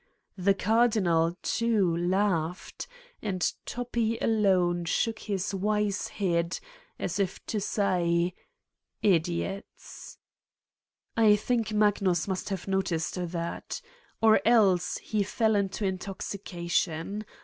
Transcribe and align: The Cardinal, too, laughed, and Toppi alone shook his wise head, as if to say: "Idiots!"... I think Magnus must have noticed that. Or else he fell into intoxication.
The 0.39 0.55
Cardinal, 0.55 1.37
too, 1.43 1.95
laughed, 1.95 2.87
and 3.21 3.39
Toppi 3.67 4.17
alone 4.17 4.85
shook 4.85 5.19
his 5.19 5.53
wise 5.53 6.07
head, 6.07 6.59
as 6.97 7.19
if 7.19 7.45
to 7.45 7.59
say: 7.61 8.33
"Idiots!"... 9.03 10.17
I 11.15 11.35
think 11.35 11.71
Magnus 11.71 12.27
must 12.27 12.49
have 12.49 12.67
noticed 12.67 13.13
that. 13.31 13.79
Or 14.23 14.41
else 14.43 14.97
he 14.97 15.21
fell 15.21 15.55
into 15.55 15.85
intoxication. 15.85 17.23